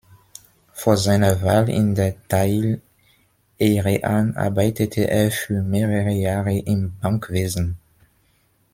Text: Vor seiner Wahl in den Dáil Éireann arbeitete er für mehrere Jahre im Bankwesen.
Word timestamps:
Vor 0.73 0.97
seiner 0.97 1.43
Wahl 1.43 1.69
in 1.69 1.93
den 1.93 2.15
Dáil 2.27 2.81
Éireann 3.59 4.35
arbeitete 4.35 5.07
er 5.07 5.29
für 5.29 5.61
mehrere 5.61 6.09
Jahre 6.09 6.57
im 6.57 6.97
Bankwesen. 7.01 7.77